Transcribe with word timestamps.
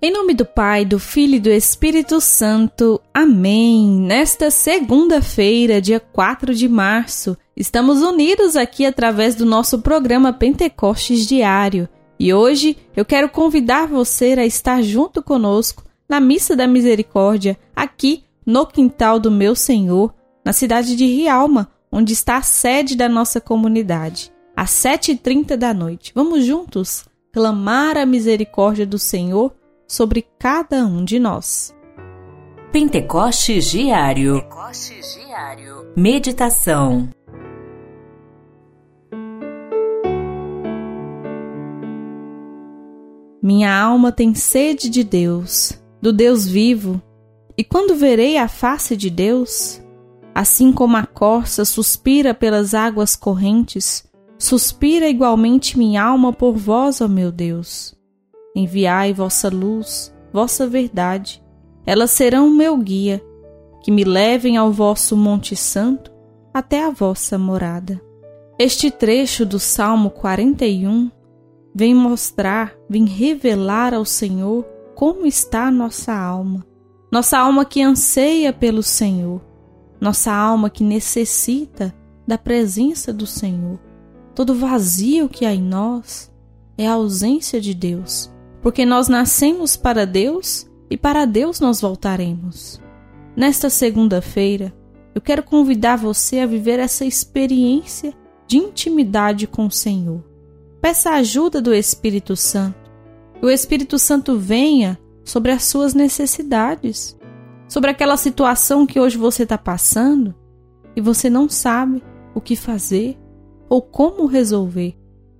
Em 0.00 0.12
nome 0.12 0.32
do 0.32 0.44
Pai, 0.44 0.84
do 0.84 0.96
Filho 0.96 1.34
e 1.34 1.40
do 1.40 1.50
Espírito 1.50 2.20
Santo. 2.20 3.00
Amém. 3.12 3.84
Nesta 3.84 4.48
segunda-feira, 4.48 5.80
dia 5.80 5.98
4 5.98 6.54
de 6.54 6.68
março, 6.68 7.36
estamos 7.56 8.00
unidos 8.00 8.54
aqui 8.54 8.86
através 8.86 9.34
do 9.34 9.44
nosso 9.44 9.80
programa 9.80 10.32
Pentecostes 10.32 11.26
Diário. 11.26 11.88
E 12.16 12.32
hoje 12.32 12.76
eu 12.94 13.04
quero 13.04 13.28
convidar 13.28 13.88
você 13.88 14.36
a 14.38 14.46
estar 14.46 14.82
junto 14.82 15.20
conosco 15.20 15.82
na 16.08 16.20
Missa 16.20 16.54
da 16.54 16.68
Misericórdia, 16.68 17.58
aqui 17.74 18.22
no 18.46 18.64
quintal 18.66 19.18
do 19.18 19.32
meu 19.32 19.56
Senhor, 19.56 20.14
na 20.44 20.52
cidade 20.52 20.94
de 20.94 21.06
Rialma, 21.06 21.72
onde 21.90 22.12
está 22.12 22.36
a 22.36 22.42
sede 22.42 22.96
da 22.96 23.08
nossa 23.08 23.40
comunidade, 23.40 24.30
às 24.56 24.70
7h30 24.70 25.56
da 25.56 25.74
noite. 25.74 26.12
Vamos 26.14 26.44
juntos 26.44 27.04
clamar 27.32 27.96
a 27.96 28.06
misericórdia 28.06 28.86
do 28.86 28.98
Senhor 28.98 29.57
sobre 29.88 30.26
cada 30.38 30.86
um 30.86 31.02
de 31.02 31.18
nós. 31.18 31.74
Pentecostes 32.70 33.70
Diário. 33.70 34.42
Pentecostes 34.42 35.14
Diário. 35.14 35.92
Meditação. 35.96 37.08
Minha 43.42 43.74
alma 43.74 44.12
tem 44.12 44.34
sede 44.34 44.90
de 44.90 45.02
Deus, 45.02 45.80
do 46.02 46.12
Deus 46.12 46.46
vivo. 46.46 47.00
E 47.56 47.64
quando 47.64 47.96
verei 47.96 48.36
a 48.36 48.46
face 48.46 48.94
de 48.94 49.08
Deus, 49.08 49.80
assim 50.34 50.70
como 50.70 50.96
a 50.96 51.06
corça 51.06 51.64
suspira 51.64 52.34
pelas 52.34 52.74
águas 52.74 53.16
correntes, 53.16 54.06
suspira 54.38 55.08
igualmente 55.08 55.78
minha 55.78 56.02
alma 56.04 56.32
por 56.32 56.54
vós, 56.56 57.00
ó 57.00 57.08
meu 57.08 57.32
Deus. 57.32 57.97
Enviai 58.58 59.12
vossa 59.12 59.48
luz, 59.48 60.12
vossa 60.32 60.66
verdade. 60.66 61.40
Elas 61.86 62.10
serão 62.10 62.48
o 62.48 62.52
meu 62.52 62.76
guia, 62.76 63.22
que 63.84 63.92
me 63.92 64.02
levem 64.02 64.56
ao 64.56 64.72
vosso 64.72 65.16
Monte 65.16 65.54
Santo, 65.54 66.10
até 66.52 66.84
a 66.84 66.90
vossa 66.90 67.38
morada. 67.38 68.02
Este 68.58 68.90
trecho 68.90 69.46
do 69.46 69.60
Salmo 69.60 70.10
41 70.10 71.08
vem 71.72 71.94
mostrar, 71.94 72.74
vem 72.90 73.04
revelar 73.04 73.94
ao 73.94 74.04
Senhor 74.04 74.64
como 74.96 75.24
está 75.24 75.70
nossa 75.70 76.12
alma. 76.12 76.66
Nossa 77.12 77.38
alma 77.38 77.64
que 77.64 77.80
anseia 77.80 78.52
pelo 78.52 78.82
Senhor, 78.82 79.40
nossa 80.00 80.32
alma 80.32 80.68
que 80.68 80.82
necessita 80.82 81.94
da 82.26 82.36
presença 82.36 83.12
do 83.12 83.24
Senhor. 83.24 83.78
Todo 84.34 84.52
vazio 84.52 85.28
que 85.28 85.46
há 85.46 85.54
em 85.54 85.62
nós 85.62 86.28
é 86.76 86.88
a 86.88 86.94
ausência 86.94 87.60
de 87.60 87.72
Deus 87.72 88.36
porque 88.62 88.84
nós 88.84 89.08
nascemos 89.08 89.76
para 89.76 90.06
Deus 90.06 90.68
e 90.90 90.96
para 90.96 91.24
Deus 91.24 91.60
nós 91.60 91.80
voltaremos. 91.80 92.80
Nesta 93.36 93.70
segunda-feira, 93.70 94.74
eu 95.14 95.20
quero 95.20 95.42
convidar 95.42 95.96
você 95.96 96.40
a 96.40 96.46
viver 96.46 96.78
essa 96.78 97.04
experiência 97.04 98.14
de 98.46 98.56
intimidade 98.56 99.46
com 99.46 99.66
o 99.66 99.70
Senhor. 99.70 100.24
Peça 100.80 101.10
a 101.10 101.16
ajuda 101.16 101.60
do 101.60 101.74
Espírito 101.74 102.34
Santo. 102.36 102.88
Que 103.38 103.46
o 103.46 103.50
Espírito 103.50 103.98
Santo 103.98 104.38
venha 104.38 104.98
sobre 105.24 105.52
as 105.52 105.64
suas 105.64 105.94
necessidades, 105.94 107.16
sobre 107.68 107.90
aquela 107.90 108.16
situação 108.16 108.86
que 108.86 108.98
hoje 108.98 109.18
você 109.18 109.42
está 109.42 109.58
passando 109.58 110.34
e 110.96 111.00
você 111.00 111.28
não 111.28 111.48
sabe 111.48 112.02
o 112.34 112.40
que 112.40 112.56
fazer 112.56 113.16
ou 113.68 113.82
como 113.82 114.26
resolver. 114.26 114.96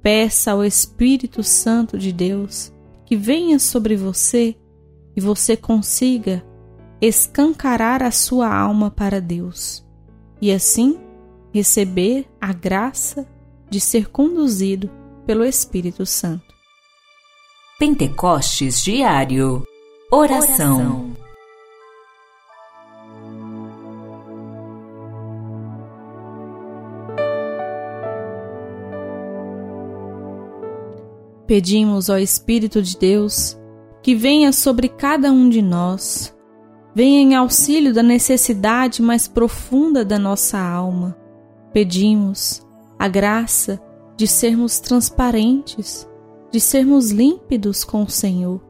Peça 0.00 0.52
ao 0.52 0.64
Espírito 0.64 1.42
Santo 1.42 1.98
de 1.98 2.12
Deus 2.12 2.72
que 3.12 3.16
venha 3.16 3.58
sobre 3.58 3.94
você 3.94 4.56
e 5.14 5.20
você 5.20 5.54
consiga 5.54 6.42
escancarar 6.98 8.02
a 8.02 8.10
sua 8.10 8.50
alma 8.50 8.90
para 8.90 9.20
Deus 9.20 9.86
e 10.40 10.50
assim 10.50 10.98
receber 11.52 12.26
a 12.40 12.54
graça 12.54 13.28
de 13.68 13.78
ser 13.80 14.08
conduzido 14.08 14.90
pelo 15.26 15.44
Espírito 15.44 16.06
Santo. 16.06 16.54
Pentecostes 17.78 18.82
Diário 18.82 19.62
Oração, 20.10 20.78
Oração. 20.78 21.16
Pedimos 31.46 32.08
ao 32.08 32.18
Espírito 32.18 32.80
de 32.80 32.96
Deus 32.96 33.58
que 34.02 34.14
venha 34.14 34.52
sobre 34.52 34.88
cada 34.88 35.30
um 35.30 35.48
de 35.48 35.62
nós, 35.62 36.36
venha 36.94 37.20
em 37.20 37.34
auxílio 37.34 37.94
da 37.94 38.02
necessidade 38.02 39.00
mais 39.00 39.28
profunda 39.28 40.04
da 40.04 40.18
nossa 40.18 40.58
alma. 40.58 41.16
Pedimos 41.72 42.66
a 42.98 43.08
graça 43.08 43.80
de 44.16 44.26
sermos 44.26 44.80
transparentes, 44.80 46.08
de 46.50 46.60
sermos 46.60 47.10
límpidos 47.10 47.84
com 47.84 48.02
o 48.02 48.10
Senhor, 48.10 48.60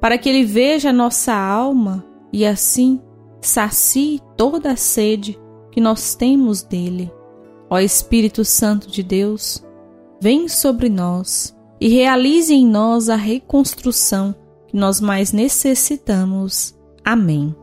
para 0.00 0.18
que 0.18 0.28
Ele 0.28 0.44
veja 0.44 0.90
a 0.90 0.94
nossa 0.94 1.34
alma 1.34 2.04
e 2.32 2.44
assim 2.44 3.00
sacie 3.40 4.20
toda 4.36 4.72
a 4.72 4.76
sede 4.76 5.38
que 5.70 5.80
nós 5.80 6.14
temos 6.14 6.62
dele. 6.62 7.12
Ó 7.68 7.78
Espírito 7.78 8.44
Santo 8.44 8.90
de 8.90 9.02
Deus, 9.02 9.64
vem 10.20 10.48
sobre 10.48 10.88
nós 10.88 11.56
e 11.80 11.88
realize 11.88 12.52
em 12.52 12.66
nós 12.66 13.08
a 13.08 13.16
reconstrução 13.16 14.34
que 14.68 14.76
nós 14.76 15.00
mais 15.00 15.32
necessitamos. 15.32 16.76
Amém. 17.04 17.54